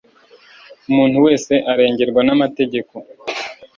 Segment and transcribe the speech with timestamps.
[0.89, 2.93] umuntu wese arengerwa n'amategeko